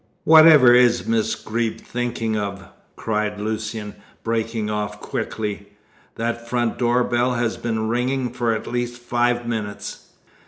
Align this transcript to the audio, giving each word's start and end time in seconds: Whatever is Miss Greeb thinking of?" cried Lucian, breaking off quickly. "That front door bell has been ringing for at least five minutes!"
Whatever 0.23 0.73
is 0.73 1.05
Miss 1.05 1.35
Greeb 1.35 1.79
thinking 1.79 2.35
of?" 2.35 2.63
cried 2.95 3.39
Lucian, 3.39 3.93
breaking 4.23 4.67
off 4.67 4.99
quickly. 4.99 5.73
"That 6.15 6.49
front 6.49 6.79
door 6.79 7.03
bell 7.03 7.33
has 7.35 7.55
been 7.55 7.87
ringing 7.87 8.31
for 8.33 8.51
at 8.51 8.65
least 8.65 8.99
five 8.99 9.45
minutes!" 9.45 10.07